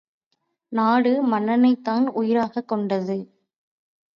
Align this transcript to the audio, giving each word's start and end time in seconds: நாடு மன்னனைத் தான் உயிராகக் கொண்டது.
நாடு 0.71 1.21
மன்னனைத் 1.23 1.83
தான் 1.83 2.07
உயிராகக் 2.13 2.67
கொண்டது. 2.67 3.17